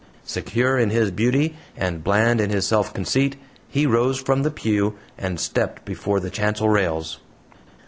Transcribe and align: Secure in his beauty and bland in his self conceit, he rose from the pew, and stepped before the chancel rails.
Secure 0.25 0.79
in 0.79 0.89
his 0.89 1.11
beauty 1.11 1.55
and 1.77 2.03
bland 2.03 2.41
in 2.41 2.49
his 2.49 2.65
self 2.65 2.91
conceit, 2.91 3.35
he 3.67 3.85
rose 3.85 4.17
from 4.19 4.41
the 4.41 4.49
pew, 4.49 4.95
and 5.15 5.39
stepped 5.39 5.85
before 5.85 6.19
the 6.19 6.31
chancel 6.31 6.69
rails. 6.69 7.19